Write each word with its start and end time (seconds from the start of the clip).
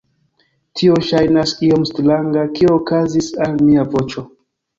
Tio 0.79 0.95
ŝajnas 1.07 1.53
iom 1.67 1.83
stranga 1.89 2.47
kio 2.57 2.73
okazis 2.79 3.31
al 3.47 3.55
mia 3.69 3.87
voĉo 3.95 4.27